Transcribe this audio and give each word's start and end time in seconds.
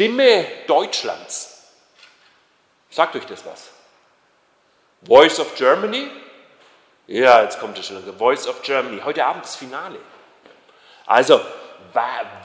Stimme 0.00 0.46
Deutschlands. 0.66 1.62
Sagt 2.88 3.16
euch 3.16 3.26
das 3.26 3.44
was? 3.44 3.68
Voice 5.02 5.38
of 5.38 5.54
Germany? 5.56 6.10
Ja, 7.06 7.42
jetzt 7.42 7.60
kommt 7.60 7.78
es 7.78 7.88
schon. 7.88 8.02
Voice 8.16 8.48
of 8.48 8.62
Germany. 8.62 9.02
Heute 9.04 9.26
Abend 9.26 9.44
das 9.44 9.56
Finale. 9.56 9.98
Also, 11.04 11.38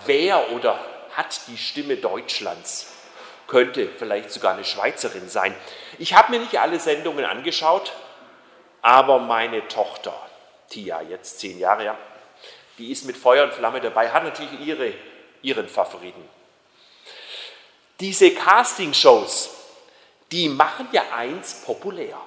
wer 0.06 0.52
oder 0.52 0.78
hat 1.16 1.48
die 1.48 1.56
Stimme 1.56 1.96
Deutschlands? 1.96 2.92
Könnte 3.48 3.88
vielleicht 3.88 4.32
sogar 4.32 4.56
eine 4.56 4.66
Schweizerin 4.66 5.30
sein. 5.30 5.56
Ich 5.98 6.14
habe 6.14 6.34
mir 6.34 6.40
nicht 6.42 6.60
alle 6.60 6.78
Sendungen 6.78 7.24
angeschaut, 7.24 7.94
aber 8.82 9.20
meine 9.20 9.66
Tochter, 9.70 10.14
Tia, 10.70 11.02
jetzt 11.04 11.40
zehn 11.40 11.58
Jahre, 11.58 11.86
ja, 11.86 11.98
die 12.80 12.92
ist 12.92 13.06
mit 13.06 13.16
Feuer 13.16 13.46
und 13.46 13.54
Flamme 13.54 13.80
dabei, 13.80 14.10
hat 14.12 14.26
natürlich 14.26 14.60
ihre, 14.60 14.94
ihren 15.42 15.70
Favoriten. 15.70 16.36
Diese 18.00 18.32
Castingshows, 18.32 19.50
die 20.32 20.50
machen 20.50 20.88
ja 20.92 21.04
eins 21.16 21.62
populär, 21.66 22.18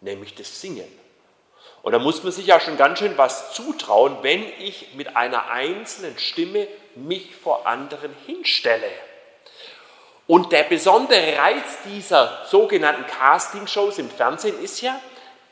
nämlich 0.00 0.34
das 0.34 0.60
Singen. 0.60 0.90
Und 1.82 1.92
da 1.92 1.98
muss 1.98 2.22
man 2.22 2.32
sich 2.32 2.46
ja 2.46 2.60
schon 2.60 2.76
ganz 2.76 2.98
schön 2.98 3.18
was 3.18 3.52
zutrauen, 3.54 4.18
wenn 4.22 4.44
ich 4.60 4.94
mit 4.94 5.16
einer 5.16 5.50
einzelnen 5.50 6.18
Stimme 6.18 6.66
mich 6.94 7.34
vor 7.34 7.66
anderen 7.66 8.14
hinstelle. 8.26 8.90
Und 10.26 10.52
der 10.52 10.62
besondere 10.64 11.36
Reiz 11.36 11.78
dieser 11.84 12.46
sogenannten 12.48 13.06
Castingshows 13.06 13.98
im 13.98 14.10
Fernsehen 14.10 14.62
ist 14.62 14.80
ja, 14.80 15.00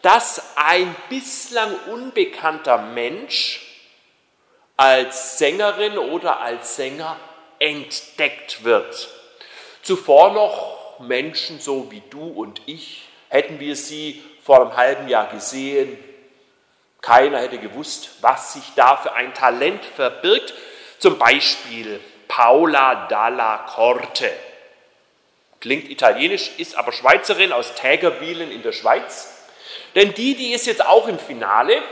dass 0.03 0.57
ein 0.57 0.95
bislang 1.09 1.75
unbekannter 1.89 2.79
Mensch 2.79 3.67
als 4.77 5.39
Sängerin 5.39 5.99
oder 5.99 6.41
als 6.41 6.77
Sänger 6.77 7.17
entdeckt 7.59 8.65
wird. 8.65 9.20
Zuvor 9.83 10.33
noch 10.33 11.01
Menschen 11.01 11.61
so 11.61 11.91
wie 11.91 12.03
du 12.11 12.29
und 12.29 12.61
ich, 12.67 13.09
hätten 13.29 13.61
wir 13.61 13.77
sie 13.77 14.23
vor 14.45 14.61
einem 14.61 14.77
halben 14.77 15.09
Jahr 15.09 15.29
gesehen, 15.29 15.99
keiner 17.01 17.39
hätte 17.39 17.59
gewusst, 17.59 18.11
was 18.21 18.53
sich 18.53 18.65
da 18.77 18.97
für 18.97 19.15
ein 19.15 19.33
Talent 19.33 19.85
verbirgt. 19.85 20.53
Zum 20.99 21.19
Beispiel 21.19 22.01
Paula 22.29 23.07
Dalla 23.07 23.59
Corte. 23.59 24.31
Klingt 25.61 25.91
italienisch, 25.91 26.51
ist 26.59 26.77
aber 26.77 26.93
Schweizerin 26.93 27.53
aus 27.53 27.75
Tägerwilen 27.75 28.51
in 28.51 28.63
der 28.63 28.73
Schweiz. 28.73 29.35
Denn 29.95 30.15
die, 30.15 30.35
die 30.35 30.53
ist 30.53 30.67
jetzt 30.67 30.85
auch 30.85 31.09
im 31.09 31.19
Finale 31.19 31.83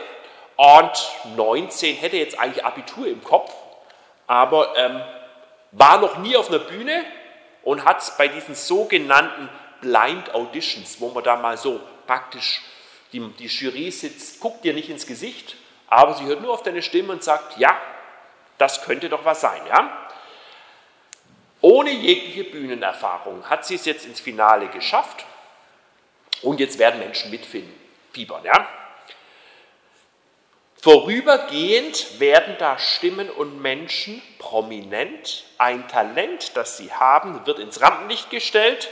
und 0.57 1.37
19 1.37 1.97
hätte 1.97 2.17
jetzt 2.17 2.39
eigentlich 2.39 2.65
Abitur 2.65 3.07
im 3.07 3.23
Kopf, 3.23 3.53
aber 4.27 4.77
ähm, 4.77 5.01
war 5.73 6.01
noch 6.01 6.19
nie 6.19 6.37
auf 6.37 6.49
einer 6.49 6.59
Bühne 6.59 7.05
und 7.63 7.85
hat 7.85 8.17
bei 8.17 8.29
diesen 8.29 8.55
sogenannten 8.55 9.49
Blind 9.81 10.35
Auditions, 10.35 11.01
wo 11.01 11.11
man 11.11 11.25
da 11.25 11.37
mal 11.37 11.57
so 11.57 11.81
praktisch 12.07 12.63
die, 13.13 13.21
die 13.39 13.47
Jury 13.47 13.91
sitzt, 13.91 14.41
guckt 14.41 14.65
dir 14.65 14.75
nicht 14.75 14.91
ins 14.91 15.07
Gesicht, 15.07 15.57
aber 15.87 16.15
sie 16.15 16.25
hört 16.25 16.43
nur 16.43 16.53
auf 16.53 16.63
deine 16.63 16.83
Stimme 16.83 17.13
und 17.13 17.25
sagt, 17.25 17.59
ja, 17.59 17.77
das 18.59 18.83
könnte 18.83 19.09
doch 19.09 19.25
was 19.25 19.41
sein, 19.41 19.61
ja. 19.69 20.09
Ohne 21.61 21.91
jegliche 21.91 22.45
Bühnenerfahrung 22.45 23.49
hat 23.49 23.67
sie 23.67 23.75
es 23.75 23.85
jetzt 23.85 24.07
ins 24.07 24.21
Finale 24.21 24.69
geschafft 24.69 25.25
und 26.43 26.61
jetzt 26.61 26.79
werden 26.79 27.01
Menschen 27.01 27.31
mitfiebern, 27.31 28.45
ja. 28.45 28.69
Vorübergehend 30.81 32.21
werden 32.21 32.57
da 32.59 32.79
Stimmen 32.79 33.31
und 33.31 33.61
Menschen 33.61 34.23
prominent. 34.39 35.45
Ein 35.59 35.89
Talent, 35.89 36.57
das 36.57 36.77
sie 36.77 36.93
haben, 36.93 37.45
wird 37.47 37.59
ins 37.59 37.81
Rampenlicht 37.81 38.31
gestellt 38.31 38.89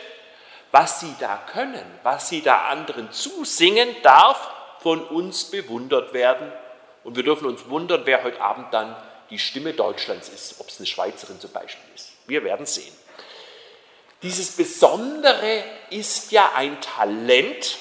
was 0.77 1.01
sie 1.01 1.15
da 1.19 1.43
können, 1.53 1.85
was 2.03 2.29
sie 2.29 2.43
da 2.43 2.67
anderen 2.67 3.11
zusingen, 3.11 3.89
darf 4.03 4.51
von 4.81 5.03
uns 5.03 5.45
bewundert 5.45 6.13
werden. 6.13 6.53
Und 7.03 7.17
wir 7.17 7.23
dürfen 7.23 7.47
uns 7.47 7.67
wundern, 7.71 8.03
wer 8.05 8.23
heute 8.23 8.43
Abend 8.43 8.75
dann 8.75 8.95
die 9.31 9.39
Stimme 9.39 9.73
Deutschlands 9.73 10.29
ist, 10.29 10.61
ob 10.61 10.69
es 10.69 10.79
eine 10.79 10.87
Schweizerin 10.87 11.41
zum 11.41 11.51
Beispiel 11.51 11.89
ist. 11.95 12.13
Wir 12.27 12.45
werden 12.45 12.67
sehen. 12.67 12.95
Dieses 14.23 14.51
Besondere 14.53 15.65
ist 15.89 16.31
ja 16.33 16.53
ein 16.55 16.79
Talent. 16.83 17.79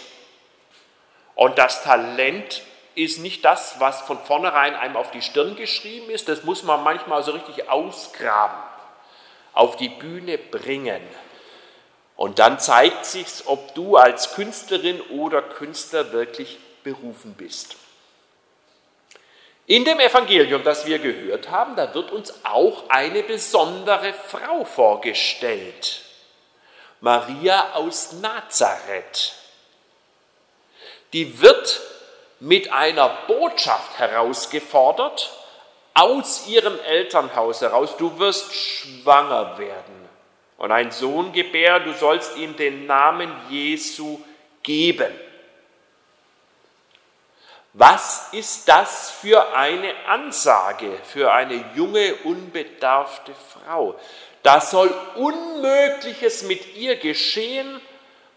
Und 1.35 1.57
das 1.57 1.83
Talent 1.83 2.61
ist 2.95 3.19
nicht 3.19 3.43
das, 3.43 3.79
was 3.79 4.01
von 4.01 4.17
vornherein 4.19 4.75
einem 4.75 4.95
auf 4.95 5.11
die 5.11 5.21
Stirn 5.21 5.55
geschrieben 5.55 6.09
ist. 6.09 6.27
Das 6.29 6.43
muss 6.43 6.63
man 6.63 6.83
manchmal 6.83 7.23
so 7.23 7.31
richtig 7.31 7.69
ausgraben, 7.69 8.57
auf 9.53 9.75
die 9.75 9.89
Bühne 9.89 10.37
bringen. 10.37 11.01
Und 12.15 12.39
dann 12.39 12.59
zeigt 12.59 13.05
sich, 13.05 13.27
ob 13.45 13.75
du 13.75 13.97
als 13.97 14.33
Künstlerin 14.35 15.01
oder 15.01 15.41
Künstler 15.41 16.13
wirklich 16.13 16.57
berufen 16.83 17.33
bist. 17.33 17.75
In 19.67 19.83
dem 19.83 19.99
Evangelium, 19.99 20.63
das 20.63 20.85
wir 20.85 20.99
gehört 20.99 21.49
haben, 21.49 21.75
da 21.75 21.93
wird 21.93 22.11
uns 22.11 22.45
auch 22.45 22.87
eine 22.89 23.23
besondere 23.23 24.13
Frau 24.13 24.63
vorgestellt. 24.63 26.03
Maria 27.01 27.73
aus 27.73 28.13
Nazareth. 28.13 29.33
Die 31.13 31.41
wird 31.41 31.81
mit 32.45 32.71
einer 32.71 33.09
Botschaft 33.27 33.97
herausgefordert 33.97 35.31
aus 35.95 36.47
ihrem 36.47 36.79
Elternhaus 36.81 37.61
heraus. 37.61 37.97
Du 37.97 38.19
wirst 38.19 38.53
schwanger 38.53 39.57
werden 39.57 40.07
und 40.57 40.71
einen 40.71 40.91
Sohn 40.91 41.33
gebären, 41.33 41.85
du 41.85 41.93
sollst 41.93 42.37
ihm 42.37 42.55
den 42.55 42.85
Namen 42.85 43.33
Jesu 43.49 44.19
geben. 44.61 45.11
Was 47.73 48.29
ist 48.31 48.69
das 48.69 49.09
für 49.09 49.55
eine 49.55 49.91
Ansage 50.07 50.91
für 51.03 51.33
eine 51.33 51.65
junge, 51.75 52.13
unbedarfte 52.25 53.33
Frau? 53.33 53.99
Da 54.43 54.61
soll 54.61 54.93
Unmögliches 55.15 56.43
mit 56.43 56.75
ihr 56.75 56.97
geschehen. 56.97 57.81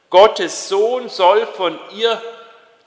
Gottes 0.08 0.70
Sohn 0.70 1.10
soll 1.10 1.46
von 1.46 1.78
ihr 1.94 2.22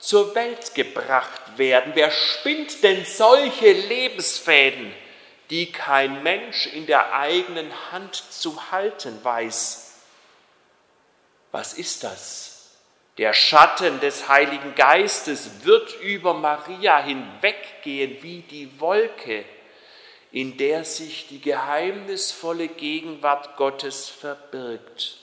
zur 0.02 0.34
Welt 0.34 0.74
gebracht 0.74 1.56
werden. 1.56 1.92
Wer 1.94 2.10
spinnt 2.10 2.82
denn 2.82 3.04
solche 3.04 3.72
Lebensfäden? 3.72 4.92
die 5.52 5.70
kein 5.70 6.22
Mensch 6.22 6.66
in 6.68 6.86
der 6.86 7.12
eigenen 7.12 7.70
Hand 7.92 8.14
zu 8.14 8.72
halten 8.72 9.22
weiß. 9.22 10.00
Was 11.50 11.74
ist 11.74 12.04
das? 12.04 12.70
Der 13.18 13.34
Schatten 13.34 14.00
des 14.00 14.30
Heiligen 14.30 14.74
Geistes 14.74 15.64
wird 15.64 16.00
über 16.00 16.32
Maria 16.32 17.02
hinweggehen 17.02 18.16
wie 18.22 18.40
die 18.40 18.80
Wolke, 18.80 19.44
in 20.30 20.56
der 20.56 20.86
sich 20.86 21.28
die 21.28 21.42
geheimnisvolle 21.42 22.68
Gegenwart 22.68 23.58
Gottes 23.58 24.08
verbirgt. 24.08 25.18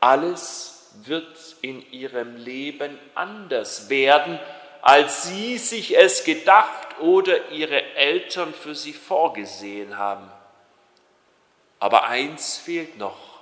Alles 0.00 0.77
wird 1.04 1.56
in 1.62 1.90
ihrem 1.92 2.36
Leben 2.36 2.98
anders 3.14 3.88
werden, 3.88 4.38
als 4.82 5.24
sie 5.24 5.58
sich 5.58 5.96
es 5.96 6.24
gedacht 6.24 7.00
oder 7.00 7.50
ihre 7.50 7.82
Eltern 7.94 8.54
für 8.54 8.74
sie 8.74 8.92
vorgesehen 8.92 9.98
haben. 9.98 10.30
Aber 11.78 12.06
eins 12.06 12.58
fehlt 12.58 12.98
noch, 12.98 13.40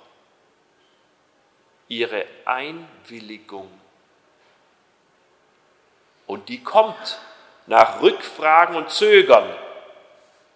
ihre 1.87 2.25
Einwilligung. 2.45 3.69
Und 6.27 6.49
die 6.49 6.61
kommt 6.61 7.19
nach 7.65 8.01
Rückfragen 8.01 8.75
und 8.75 8.89
Zögern. 8.89 9.49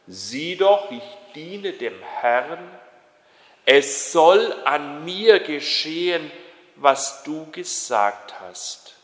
Sieh 0.07 0.55
doch, 0.57 0.91
ich 0.91 1.03
diene 1.33 1.73
dem 1.73 1.99
Herrn, 2.01 2.59
es 3.65 4.11
soll 4.11 4.53
an 4.65 5.05
mir 5.05 5.39
geschehen, 5.39 6.31
was 6.81 7.23
du 7.23 7.49
gesagt 7.51 8.33
hast. 8.41 8.95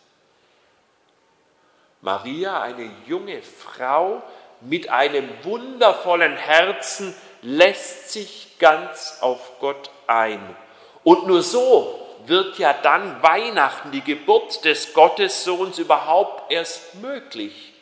Maria, 2.02 2.62
eine 2.62 2.90
junge 3.06 3.42
Frau 3.42 4.22
mit 4.62 4.90
einem 4.90 5.30
wundervollen 5.44 6.36
Herzen, 6.36 7.16
lässt 7.42 8.12
sich 8.12 8.58
ganz 8.60 9.18
auf 9.22 9.60
Gott 9.60 9.90
ein. 10.08 10.56
Und 11.04 11.28
nur 11.28 11.44
so 11.44 12.08
wird 12.26 12.58
ja 12.60 12.74
dann 12.74 13.22
Weihnachten, 13.22 13.92
die 13.92 14.02
Geburt 14.02 14.66
des 14.66 14.94
Gottessohns 14.94 15.80
überhaupt 15.80 16.52
erst 16.52 16.96
möglich, 16.96 17.74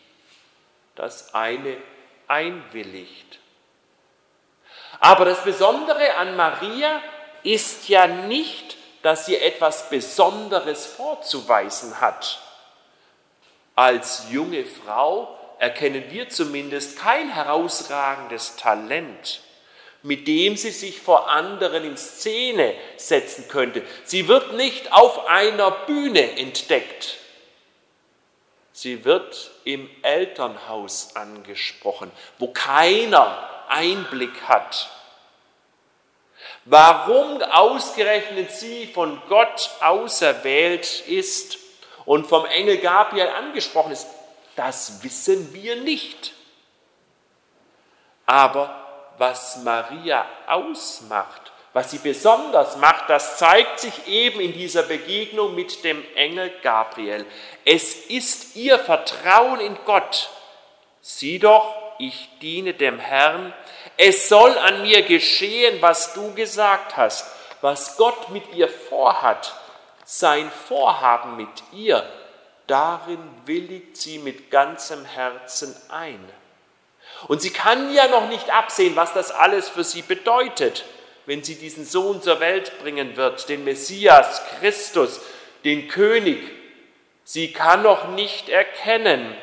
dass 0.95 1.33
eine 1.33 1.77
einwilligt. 2.27 3.39
Aber 5.00 5.25
das 5.25 5.44
Besondere 5.44 6.15
an 6.15 6.36
Maria 6.36 7.01
ist 7.44 7.89
ja 7.89 8.07
nicht, 8.07 8.77
dass 9.06 9.28
sie 9.28 9.38
etwas 9.38 9.92
Besonderes 9.92 10.88
vorzuweisen 10.88 12.02
hat. 12.02 12.40
Als 13.75 14.24
junge 14.31 14.66
Frau 14.66 15.38
erkennen 15.60 16.06
wir 16.10 16.30
zumindest 16.30 16.98
kein 16.98 17.30
herausragendes 17.30 18.56
Talent. 18.56 19.42
mit 20.02 20.28
dem 20.28 20.56
sie 20.56 20.69
sich 20.69 21.02
vor 21.02 21.31
anderen 21.31 21.84
in 21.84 21.98
Szene 21.98 22.75
setzen 22.96 23.48
könnte. 23.48 23.81
Sie 24.04 24.28
wird 24.28 24.54
nicht 24.54 24.94
auf 24.94 25.28
einer 25.28 25.72
Bühne 25.72 26.38
entdeckt. 26.38 27.18
Sie 28.72 29.04
wird 29.04 29.50
im 29.63 29.90
Elternhaus 30.04 31.16
angesprochen, 31.16 32.12
wo 32.38 32.50
keiner 32.50 33.50
Einblick 33.68 34.44
hat. 34.44 34.94
Warum 36.65 37.44
ausgerechnet 37.44 38.51
sie 38.51 38.88
von 38.88 39.21
Gott 39.29 39.69
auserwählt 39.81 41.01
ist 41.07 41.59
und 42.06 42.25
vom 42.25 42.45
Engel 42.45 42.79
Gabriel 42.79 43.27
angesprochen 43.27 43.91
ist, 43.91 44.07
das 44.56 45.03
wissen 45.03 45.53
wir 45.53 45.75
nicht. 45.75 46.33
Aber 48.25 49.13
was 49.19 49.57
Maria 49.57 50.25
ausmacht, 50.47 51.51
was 51.73 51.91
sie 51.91 52.00
besonders 52.00 52.77
macht, 52.77 53.09
das 53.09 53.38
zeigt 53.38 53.79
sich 53.79 54.07
eben 54.07 54.39
in 54.39 54.53
dieser 54.53 54.83
Begegnung 54.83 55.53
mit 55.53 55.83
dem 55.83 56.03
Engel 56.15 56.51
Gabriel. 56.63 57.25
Es 57.63 58.07
ist 58.07 58.56
ihr 58.56 58.79
Vertrauen 58.79 59.59
in 59.59 59.77
Gott. 59.85 60.29
Sieh 61.01 61.38
doch, 61.38 61.75
ich 62.00 62.29
diene 62.41 62.73
dem 62.73 62.97
Herrn. 62.97 63.53
Es 63.97 64.30
soll 64.30 64.57
an 64.57 64.81
mir 64.81 65.03
geschehen, 65.03 65.81
was 65.81 66.13
du 66.13 66.33
gesagt 66.33 66.97
hast, 66.97 67.25
was 67.62 67.97
Gott 67.97 68.30
mit 68.30 68.53
ihr 68.53 68.68
vorhat, 68.68 69.53
sein 70.03 70.51
Vorhaben 70.68 71.38
mit 71.38 71.63
ihr. 71.71 72.07
Darin 72.68 73.19
willigt 73.45 73.97
sie 73.97 74.19
mit 74.19 74.51
ganzem 74.51 75.06
Herzen 75.06 75.75
ein. 75.89 76.19
Und 77.27 77.42
sie 77.42 77.51
kann 77.51 77.94
ja 77.94 78.07
noch 78.07 78.27
nicht 78.27 78.50
absehen, 78.50 78.95
was 78.95 79.13
das 79.13 79.31
alles 79.31 79.69
für 79.69 79.83
sie 79.83 80.01
bedeutet, 80.01 80.83
wenn 81.25 81.44
sie 81.44 81.56
diesen 81.56 81.86
Sohn 81.86 82.21
zur 82.21 82.39
Welt 82.39 82.80
bringen 82.80 83.15
wird, 83.15 83.50
den 83.50 83.63
Messias, 83.63 84.42
Christus, 84.59 85.21
den 85.63 85.88
König. 85.88 86.39
Sie 87.24 87.51
kann 87.51 87.81
noch 87.81 88.09
nicht 88.09 88.50
erkennen, 88.50 89.36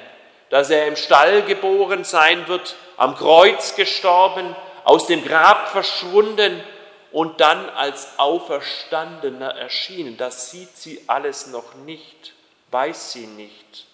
dass 0.52 0.68
er 0.68 0.86
im 0.86 0.96
Stall 0.96 1.40
geboren 1.44 2.04
sein 2.04 2.46
wird, 2.46 2.76
am 2.98 3.16
Kreuz 3.16 3.74
gestorben, 3.74 4.54
aus 4.84 5.06
dem 5.06 5.24
Grab 5.24 5.70
verschwunden 5.70 6.62
und 7.10 7.40
dann 7.40 7.70
als 7.70 8.18
Auferstandener 8.18 9.56
erschienen. 9.56 10.18
Das 10.18 10.50
sieht 10.50 10.76
sie 10.76 11.04
alles 11.06 11.46
noch 11.46 11.74
nicht, 11.86 12.34
weiß 12.70 13.12
sie 13.12 13.26
nicht, 13.28 13.86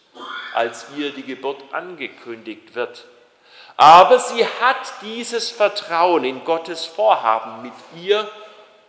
als 0.52 0.86
ihr 0.96 1.12
die 1.12 1.22
Geburt 1.22 1.62
angekündigt 1.70 2.74
wird. 2.74 3.04
Aber 3.76 4.18
sie 4.18 4.44
hat 4.44 4.94
dieses 5.02 5.50
Vertrauen 5.50 6.24
in 6.24 6.44
Gottes 6.44 6.86
Vorhaben 6.86 7.62
mit 7.62 8.02
ihr 8.02 8.28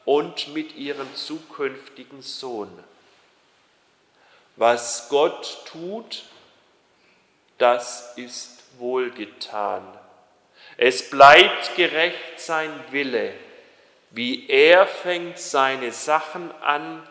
und 0.06 0.56
mit 0.56 0.76
ihrem 0.76 1.14
zukünftigen 1.14 2.24
Sohn. 2.24 2.84
Was 4.56 5.08
Gott 5.10 5.60
tut, 5.72 6.24
das 7.60 8.14
ist 8.18 8.64
wohlgetan. 8.80 9.84
Es 10.78 11.10
bleibt 11.10 11.76
gerecht 11.76 12.40
sein 12.40 12.72
Wille. 12.92 13.34
Wie 14.12 14.50
er 14.50 14.88
fängt 14.88 15.38
seine 15.38 15.92
Sachen 15.92 16.52
an, 16.62 17.06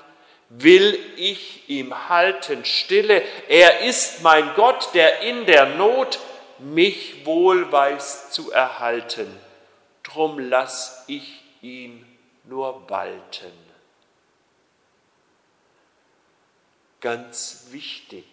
will 0.49 0.99
ich 1.17 1.69
ihm 1.69 2.09
halten 2.09 2.65
stille. 2.65 3.23
Er 3.49 3.81
ist 3.81 4.23
mein 4.23 4.55
Gott, 4.55 4.95
der 4.95 5.21
in 5.21 5.47
der 5.47 5.67
Not 5.77 6.19
mich 6.59 7.25
wohl 7.25 7.71
weiß 7.71 8.31
zu 8.31 8.51
erhalten, 8.51 9.29
drum 10.03 10.39
lass 10.39 11.05
ich 11.07 11.43
ihn 11.63 12.05
nur 12.45 12.89
walten. 12.89 13.53
Ganz 17.01 17.67
wichtig, 17.71 18.25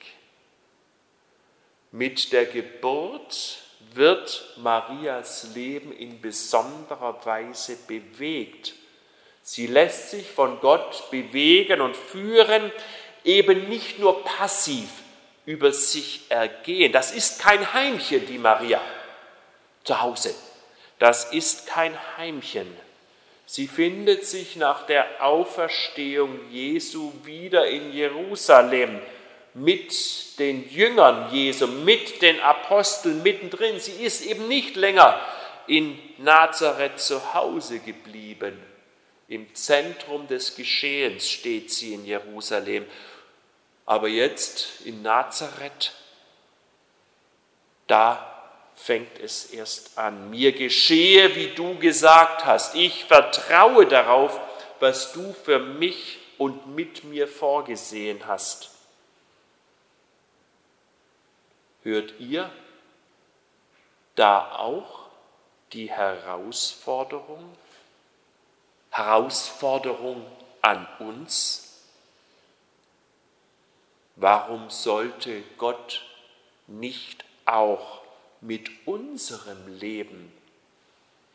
mit 1.95 2.33
der 2.33 2.45
Geburt 2.45 3.59
wird 3.94 4.44
Marias 4.57 5.56
Leben 5.56 5.94
in 5.94 6.19
besonderer 6.19 7.25
Weise 7.25 7.77
bewegt. 7.88 8.74
Sie 9.42 9.68
lässt 9.68 10.09
sich 10.12 10.30
von 10.30 10.59
Gott 10.59 11.09
bewegen 11.09 11.80
und 11.80 11.95
führen, 11.95 12.71
eben 13.24 13.69
nicht 13.69 14.00
nur 14.00 14.25
passiv, 14.25 14.89
über 15.45 15.71
sich 15.71 16.21
ergehen. 16.27 16.92
Das 16.92 17.13
ist 17.13 17.39
kein 17.39 17.74
Heimchen, 17.74 18.25
die 18.27 18.39
Maria 18.39 18.81
zu 19.86 20.01
Hause. 20.01 20.36
Das 21.00 21.31
ist 21.31 21.68
kein 21.68 21.98
Heimchen. 22.18 22.68
Sie 23.45 23.68
findet 23.68 24.25
sich 24.25 24.57
nach 24.57 24.86
der 24.86 25.24
Auferstehung 25.24 26.51
Jesu 26.51 27.13
wieder 27.24 27.68
in 27.68 27.94
Jerusalem 27.94 29.00
mit 29.56 30.38
den 30.38 30.69
Jüngern 30.69 31.34
Jesu, 31.34 31.66
mit 31.66 32.22
den 32.22 32.40
Aposteln 32.40 33.24
mittendrin. 33.24 33.80
Sie 33.80 34.04
ist 34.04 34.24
eben 34.24 34.48
nicht 34.48 34.75
länger 34.75 35.19
in 35.68 35.98
Nazareth 36.19 37.00
zu 37.00 37.34
Hause 37.34 37.80
geblieben. 37.80 38.62
Im 39.28 39.56
Zentrum 39.56 40.28
des 40.28 40.56
Geschehens 40.56 41.28
steht 41.28 41.72
sie 41.72 41.96
in 41.96 42.06
Jerusalem 42.06 42.86
aber 43.86 44.07
jetzt 44.07 44.81
in 44.86 45.02
Nazareth, 45.04 45.94
da 47.88 48.31
fängt 48.75 49.19
es 49.19 49.46
erst 49.46 49.98
an. 49.98 50.31
Mir 50.31 50.51
geschehe, 50.51 51.36
wie 51.36 51.50
du 51.50 51.78
gesagt 51.78 52.46
hast. 52.46 52.75
Ich 52.75 53.06
vertraue 53.06 53.86
darauf, 53.86 54.40
was 54.80 55.13
du 55.13 55.34
für 55.34 55.60
mich 55.60 56.18
und 56.38 56.75
mit 56.75 57.04
mir 57.04 57.28
vorgesehen 57.28 58.25
hast. 58.28 58.72
Hört 61.86 62.20
ihr 62.20 62.52
da 64.16 64.56
auch 64.56 65.06
die 65.72 65.88
Herausforderung? 65.92 67.56
Herausforderung 68.90 70.26
an 70.64 70.88
uns? 70.98 71.84
Warum 74.16 74.72
sollte 74.72 75.44
Gott 75.60 76.02
nicht 76.66 77.24
auch 77.46 78.02
mit 78.42 78.88
unserem 78.88 79.78
Leben 79.78 80.34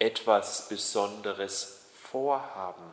etwas 0.00 0.68
Besonderes 0.68 1.86
vorhaben? 1.94 2.92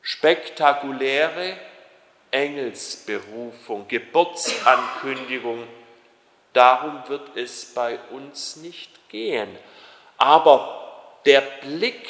Spektakuläre 0.00 1.58
Engelsberufung, 2.34 3.86
Geburtsankündigung, 3.88 5.66
darum 6.52 7.02
wird 7.08 7.36
es 7.36 7.72
bei 7.74 7.98
uns 8.10 8.56
nicht 8.56 9.08
gehen. 9.08 9.48
Aber 10.18 11.20
der 11.24 11.40
Blick 11.40 12.06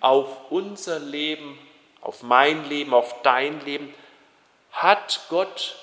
auf 0.00 0.50
unser 0.50 0.98
Leben 0.98 1.58
auf 2.06 2.22
mein 2.22 2.68
Leben, 2.68 2.94
auf 2.94 3.22
dein 3.22 3.64
Leben, 3.64 3.92
hat 4.70 5.22
Gott 5.28 5.76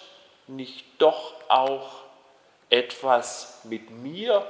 nicht 0.48 0.86
doch 0.98 1.34
auch 1.50 2.04
etwas 2.70 3.60
mit 3.66 3.90
mir 3.90 4.48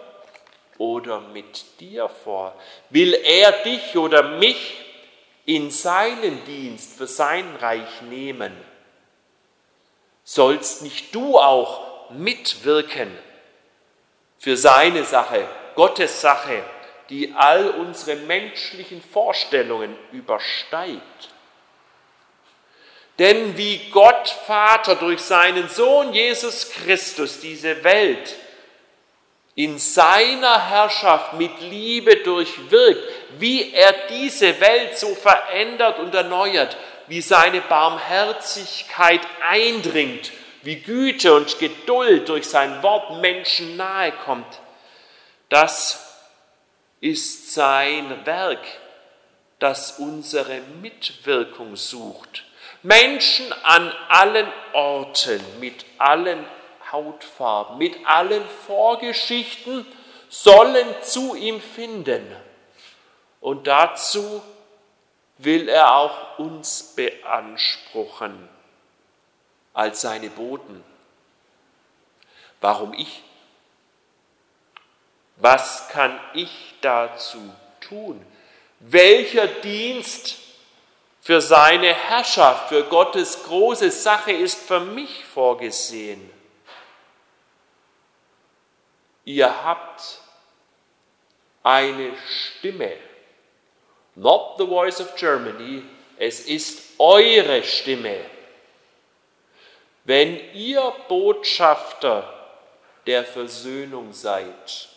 oder 0.78 1.20
mit 1.20 1.80
dir 1.80 2.10
vor? 2.10 2.54
Will 2.92 3.14
er 3.16 3.52
dich 3.64 3.98
oder 3.98 4.38
mich 4.38 4.86
in 5.46 5.72
seinen 5.72 6.46
Dienst 6.46 6.96
für 6.96 7.08
sein 7.08 7.56
Reich 7.56 8.04
nehmen? 8.04 8.54
Sollst 10.24 10.82
nicht 10.84 11.14
du 11.14 11.38
auch 11.38 12.10
mitwirken 12.12 13.12
für 14.40 14.56
seine 14.56 15.04
Sache, 15.04 15.48
Gottes 15.76 16.22
Sache, 16.22 16.64
die 17.10 17.34
all 17.36 17.72
unsere 17.72 18.18
menschlichen 18.18 19.02
Vorstellungen 19.02 19.96
übersteigt? 20.12 21.30
Denn 23.20 23.58
wie 23.58 23.90
Gott 23.92 24.30
Vater 24.48 24.96
durch 24.96 25.22
seinen 25.22 25.70
Sohn 25.70 26.14
Jesus 26.14 26.72
Christus 26.72 27.40
diese 27.40 27.84
Welt 27.84 28.36
in 29.56 29.78
seiner 29.78 30.70
Herrschaft 30.70 31.34
mit 31.34 31.62
Liebe 31.62 32.18
durchwirkt, 32.18 33.08
wie 33.38 33.72
er 33.72 33.94
diese 34.10 34.60
Welt 34.60 34.98
so 34.98 35.14
verändert 35.14 36.00
und 36.00 36.16
erneuert, 36.16 36.76
wie 37.08 37.22
seine 37.22 37.62
Barmherzigkeit 37.62 39.22
eindringt, 39.48 40.32
wie 40.62 40.78
Güte 40.78 41.34
und 41.34 41.60
Geduld 41.60 42.30
durch 42.30 42.46
sein 42.48 42.82
Wort 42.84 43.22
Menschen 43.22 43.76
nahe 43.76 44.12
kommt. 44.12 44.60
Das 45.50 46.18
ist 47.02 47.54
sein 47.54 48.26
Werk, 48.26 48.66
das 49.60 50.00
unsere 50.00 50.62
Mitwirkung 50.82 51.76
sucht 51.76 52.44
Menschen 52.84 53.52
an 53.64 53.94
allen 54.10 54.52
Orten, 54.74 55.42
mit 55.60 55.86
allen 55.98 56.46
Hautfarben, 56.92 57.78
mit 57.78 57.96
allen 58.06 58.44
Vorgeschichten, 58.68 59.86
sollen 60.30 60.88
zu 61.02 61.34
ihm 61.36 61.62
finden. 61.62 62.24
Und 63.40 63.68
dazu 63.68 64.42
will 65.44 65.70
er 65.70 65.96
auch 65.96 66.40
uns 66.40 66.94
beanspruchen 66.96 68.50
als 69.74 70.02
seine 70.02 70.30
Boten. 70.30 70.84
Warum 72.62 72.94
ich? 72.94 73.24
Was 75.38 75.90
kann 75.90 76.20
ich 76.34 76.76
dazu 76.82 77.54
tun? 77.82 78.26
Welcher 78.80 79.48
Dienst 79.48 80.38
für 81.22 81.42
seine 81.42 81.94
Herrschaft, 81.94 82.70
für 82.70 82.84
Gottes 82.84 83.44
große 83.44 83.92
Sache 83.92 84.32
ist 84.32 84.62
für 84.62 84.80
mich 84.80 85.26
vorgesehen? 85.26 86.30
Ihr 89.26 89.64
habt 89.64 90.20
eine 91.64 92.12
Stimme. 92.28 92.94
Not 94.16 94.58
the 94.58 94.66
voice 94.66 95.00
of 95.00 95.16
Germany, 95.16 95.84
es 96.18 96.42
ist 96.42 97.00
eure 97.00 97.64
Stimme. 97.64 98.18
Wenn 100.06 100.40
ihr 100.54 100.94
Botschafter 101.08 102.32
der 103.08 103.24
Versöhnung 103.24 104.14
seid, 104.14 104.90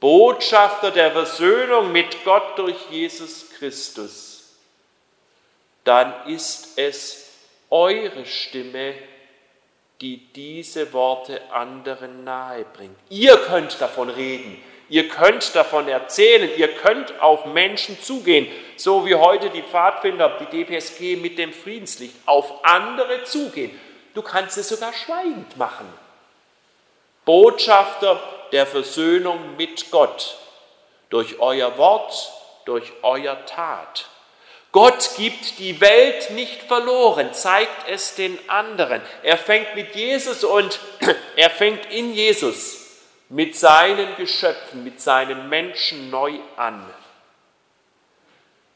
Botschafter 0.00 0.90
der 0.90 1.12
Versöhnung 1.12 1.92
mit 1.92 2.24
Gott 2.24 2.58
durch 2.58 2.76
Jesus 2.90 3.50
Christus, 3.58 4.56
dann 5.84 6.26
ist 6.28 6.78
es 6.78 7.30
eure 7.70 8.24
Stimme, 8.24 8.94
die 10.00 10.18
diese 10.32 10.92
Worte 10.92 11.40
anderen 11.50 12.24
nahe 12.24 12.64
bringt. 12.64 12.96
Ihr 13.08 13.36
könnt 13.38 13.80
davon 13.80 14.10
reden, 14.10 14.62
ihr 14.88 15.08
könnt 15.08 15.54
davon 15.54 15.88
erzählen, 15.88 16.50
ihr 16.56 16.68
könnt 16.68 17.20
auf 17.20 17.46
Menschen 17.46 18.00
zugehen, 18.00 18.48
so 18.76 19.06
wie 19.06 19.14
heute 19.14 19.50
die 19.50 19.62
Pfadfinder, 19.62 20.38
die 20.40 20.64
DPSG 20.64 21.16
mit 21.16 21.38
dem 21.38 21.52
Friedenslicht, 21.52 22.14
auf 22.26 22.64
andere 22.64 23.24
zugehen. 23.24 23.78
Du 24.14 24.22
kannst 24.22 24.58
es 24.58 24.68
sogar 24.68 24.92
schweigend 24.92 25.56
machen. 25.56 25.86
Botschafter 27.24 28.22
der 28.52 28.66
Versöhnung 28.66 29.56
mit 29.56 29.90
Gott 29.90 30.36
durch 31.10 31.40
euer 31.40 31.76
Wort, 31.78 32.32
durch 32.64 32.92
euer 33.02 33.44
Tat. 33.46 34.06
Gott 34.72 35.10
gibt 35.16 35.58
die 35.58 35.80
Welt 35.80 36.30
nicht 36.30 36.62
verloren, 36.62 37.32
zeigt 37.32 37.88
es 37.88 38.16
den 38.16 38.38
anderen. 38.48 39.00
Er 39.22 39.38
fängt 39.38 39.74
mit 39.76 39.94
Jesus 39.94 40.42
und 40.42 40.80
er 41.36 41.50
fängt 41.50 41.86
in 41.92 42.12
Jesus 42.12 42.83
mit 43.34 43.56
seinen 43.56 44.14
Geschöpfen, 44.14 44.84
mit 44.84 45.00
seinen 45.00 45.48
Menschen 45.48 46.08
neu 46.08 46.38
an. 46.56 46.88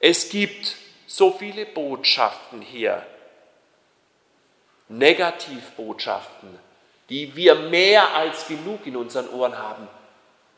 Es 0.01 0.31
gibt 0.31 0.75
so 1.07 1.31
viele 1.31 1.65
Botschaften 1.65 2.61
hier, 2.61 3.07
Negativbotschaften, 4.89 6.59
die 7.09 7.37
wir 7.37 7.55
mehr 7.55 8.13
als 8.15 8.49
genug 8.49 8.85
in 8.85 8.97
unseren 8.97 9.29
Ohren 9.29 9.57
haben. 9.57 9.87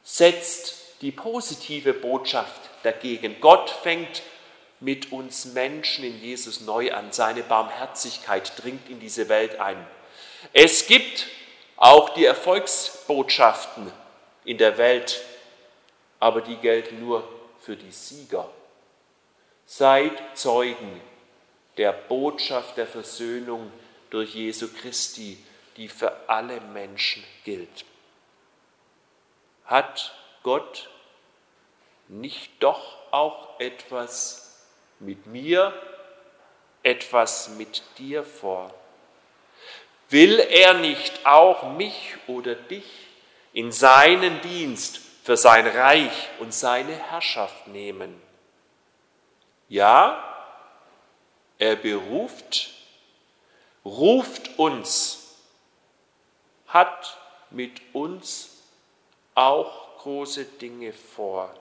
Setzt 0.03 1.03
die 1.03 1.13
positive 1.13 1.93
Botschaft 1.93 2.63
dagegen. 2.83 3.37
Gott 3.39 3.69
fängt 3.69 4.23
mit 4.81 5.13
uns 5.13 5.45
Menschen 5.45 6.05
in 6.05 6.19
Jesus 6.23 6.63
neu 6.63 6.91
an. 6.95 7.13
Seine 7.13 7.43
Barmherzigkeit 7.43 8.51
dringt 8.63 8.89
in 8.89 8.99
diese 8.99 9.29
Welt 9.29 9.61
ein. 9.61 9.77
Es 10.55 10.87
gibt 10.87 11.27
auch 11.77 12.11
die 12.11 12.27
Erfolgsbotschaften 13.11 13.91
in 14.45 14.57
der 14.57 14.79
Welt, 14.79 15.21
aber 16.21 16.41
die 16.43 16.57
gelten 16.57 17.01
nur 17.01 17.29
für 17.61 17.77
die 17.77 17.91
Sieger. 17.91 18.49
Seid 19.67 20.13
Zeugen 20.35 21.01
der 21.77 21.93
Botschaft 21.93 22.77
der 22.77 22.87
Versöhnung 22.87 23.73
durch 24.11 24.35
Jesu 24.35 24.69
Christi, 24.73 25.39
die 25.77 25.89
für 25.89 26.29
alle 26.29 26.61
Menschen 26.61 27.25
gilt. 27.45 27.85
Hat 29.65 30.15
Gott 30.45 30.89
nicht 32.09 32.51
doch 32.61 32.97
auch 33.11 33.59
etwas 33.59 34.67
mit 35.01 35.27
mir 35.27 35.73
etwas 36.83 37.51
mit 37.51 37.83
dir 37.99 38.25
vor? 38.25 38.73
Will 40.11 40.41
er 40.41 40.75
nicht 40.75 41.25
auch 41.25 41.73
mich 41.77 42.17
oder 42.27 42.57
dich 42.57 42.85
in 43.53 43.71
seinen 43.71 44.41
Dienst 44.43 45.01
für 45.23 45.37
sein 45.37 45.67
Reich 45.67 46.29
und 46.41 46.53
seine 46.53 46.93
Herrschaft 46.93 47.69
nehmen? 47.69 48.21
Ja, 49.69 50.23
er 51.59 51.77
beruft, 51.77 52.71
ruft 53.85 54.59
uns, 54.59 55.37
hat 56.67 57.17
mit 57.51 57.81
uns 57.93 58.63
auch 59.37 59.99
große 59.99 60.45
Dinge 60.45 60.93
vor. 60.93 61.55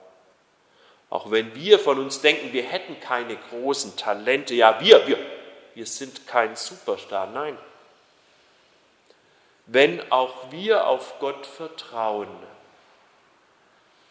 Auch 1.08 1.30
wenn 1.30 1.54
wir 1.54 1.78
von 1.78 1.98
uns 1.98 2.20
denken, 2.20 2.52
wir 2.52 2.62
hätten 2.62 2.98
keine 3.00 3.36
großen 3.36 3.96
Talente. 3.96 4.54
Ja, 4.54 4.80
wir, 4.80 5.06
wir, 5.06 5.18
wir 5.74 5.86
sind 5.86 6.26
kein 6.26 6.56
Superstar. 6.56 7.26
Nein. 7.26 7.58
Wenn 9.72 10.10
auch 10.10 10.50
wir 10.50 10.88
auf 10.88 11.20
Gott 11.20 11.46
vertrauen, 11.46 12.26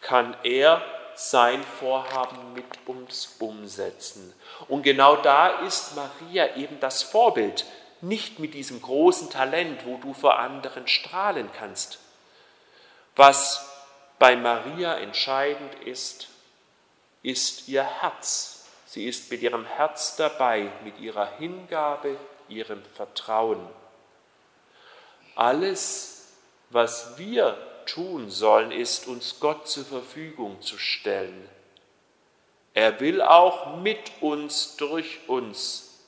kann 0.00 0.34
er 0.42 0.82
sein 1.14 1.62
Vorhaben 1.62 2.54
mit 2.54 2.64
uns 2.86 3.36
umsetzen. 3.38 4.32
Und 4.68 4.84
genau 4.84 5.16
da 5.16 5.60
ist 5.60 5.96
Maria 5.96 6.56
eben 6.56 6.80
das 6.80 7.02
Vorbild. 7.02 7.66
Nicht 8.00 8.38
mit 8.38 8.54
diesem 8.54 8.80
großen 8.80 9.28
Talent, 9.28 9.84
wo 9.84 9.98
du 9.98 10.14
vor 10.14 10.38
anderen 10.38 10.88
strahlen 10.88 11.50
kannst. 11.58 11.98
Was 13.14 13.70
bei 14.18 14.36
Maria 14.36 14.94
entscheidend 14.94 15.74
ist, 15.84 16.28
ist 17.22 17.68
ihr 17.68 17.84
Herz. 17.84 18.64
Sie 18.86 19.06
ist 19.06 19.30
mit 19.30 19.42
ihrem 19.42 19.66
Herz 19.66 20.16
dabei, 20.16 20.72
mit 20.84 20.98
ihrer 21.00 21.36
Hingabe, 21.36 22.16
ihrem 22.48 22.82
Vertrauen. 22.94 23.60
Alles, 25.34 26.32
was 26.70 27.18
wir 27.18 27.56
tun 27.86 28.30
sollen, 28.30 28.72
ist 28.72 29.06
uns 29.06 29.40
Gott 29.40 29.68
zur 29.68 29.84
Verfügung 29.84 30.60
zu 30.62 30.78
stellen. 30.78 31.48
Er 32.74 33.00
will 33.00 33.20
auch 33.22 33.76
mit 33.78 33.98
uns, 34.20 34.76
durch 34.76 35.20
uns 35.26 36.04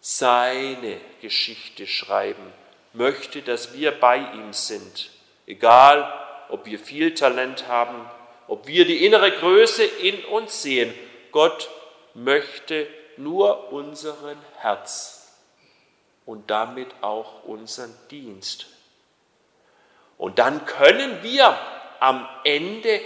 seine 0.00 1.00
Geschichte 1.20 1.86
schreiben, 1.86 2.52
möchte, 2.92 3.42
dass 3.42 3.74
wir 3.74 3.92
bei 3.92 4.16
ihm 4.16 4.52
sind, 4.52 5.10
egal 5.46 6.12
ob 6.48 6.66
wir 6.66 6.78
viel 6.78 7.14
Talent 7.14 7.68
haben 7.68 8.10
ob 8.50 8.66
wir 8.66 8.84
die 8.84 9.06
innere 9.06 9.30
Größe 9.30 9.84
in 9.84 10.24
uns 10.24 10.60
sehen. 10.60 10.92
Gott 11.30 11.70
möchte 12.14 12.88
nur 13.16 13.72
unseren 13.72 14.36
Herz 14.56 15.19
und 16.26 16.50
damit 16.50 16.88
auch 17.00 17.44
unseren 17.44 17.94
Dienst. 18.10 18.66
Und 20.18 20.38
dann 20.38 20.64
können 20.66 21.22
wir 21.22 21.56
am 21.98 22.28
Ende 22.44 23.00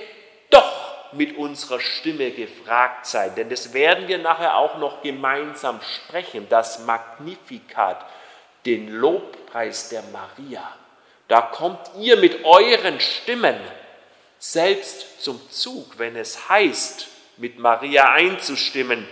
doch 0.50 1.12
mit 1.12 1.36
unserer 1.36 1.80
Stimme 1.80 2.32
gefragt 2.32 3.06
sein, 3.06 3.34
denn 3.36 3.48
das 3.48 3.72
werden 3.72 4.08
wir 4.08 4.18
nachher 4.18 4.56
auch 4.56 4.78
noch 4.78 5.02
gemeinsam 5.02 5.80
sprechen, 5.80 6.48
das 6.48 6.80
Magnifikat, 6.80 8.04
den 8.66 8.88
Lobpreis 8.88 9.90
der 9.90 10.02
Maria. 10.12 10.68
Da 11.28 11.40
kommt 11.40 11.78
ihr 12.00 12.16
mit 12.16 12.44
euren 12.44 13.00
Stimmen 13.00 13.56
selbst 14.38 15.22
zum 15.22 15.40
Zug, 15.50 15.98
wenn 15.98 16.16
es 16.16 16.48
heißt, 16.48 17.08
mit 17.36 17.58
Maria 17.58 18.12
einzustimmen, 18.12 19.08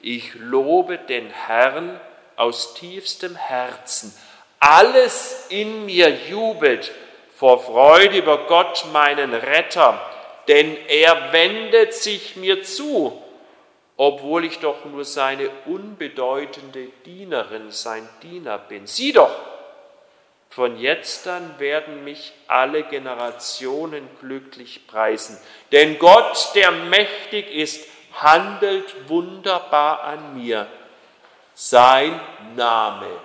ich 0.00 0.34
lobe 0.34 0.98
den 0.98 1.30
Herrn 1.30 1.98
aus 2.36 2.74
tiefstem 2.74 3.36
Herzen. 3.36 4.14
Alles 4.60 5.46
in 5.50 5.86
mir 5.86 6.08
jubelt 6.08 6.92
vor 7.36 7.62
Freude 7.62 8.18
über 8.18 8.46
Gott, 8.46 8.86
meinen 8.92 9.34
Retter, 9.34 10.00
denn 10.48 10.76
er 10.88 11.32
wendet 11.32 11.94
sich 11.94 12.36
mir 12.36 12.62
zu, 12.62 13.20
obwohl 13.96 14.44
ich 14.44 14.58
doch 14.60 14.84
nur 14.84 15.04
seine 15.04 15.50
unbedeutende 15.66 16.86
Dienerin, 17.04 17.70
sein 17.70 18.08
Diener 18.22 18.58
bin. 18.58 18.86
Sieh 18.86 19.12
doch, 19.12 19.34
von 20.54 20.78
jetzt 20.78 21.26
an 21.26 21.58
werden 21.58 22.04
mich 22.04 22.32
alle 22.46 22.84
Generationen 22.84 24.08
glücklich 24.20 24.86
preisen. 24.86 25.36
Denn 25.72 25.98
Gott, 25.98 26.52
der 26.54 26.70
mächtig 26.70 27.50
ist, 27.52 27.88
handelt 28.12 29.08
wunderbar 29.08 30.04
an 30.04 30.40
mir. 30.40 30.68
Sein 31.54 32.20
Name 32.56 33.20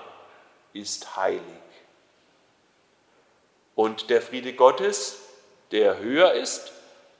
ist 0.73 1.15
heilig. 1.15 1.41
Und 3.75 4.09
der 4.09 4.21
Friede 4.21 4.53
Gottes, 4.53 5.19
der 5.71 5.99
höher 5.99 6.33
ist 6.33 6.71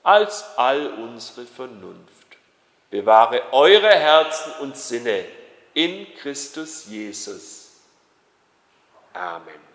als 0.04 0.44
all 0.58 0.94
unsere 0.94 1.46
Vernunft. 1.46 2.38
Bewahre 2.90 3.54
eure 3.54 3.90
Herzen 3.90 4.54
und 4.62 4.76
Sinne 4.76 5.26
in 5.74 6.14
Christus 6.16 6.88
Jesus. 6.88 7.70
Amen. 9.14 9.69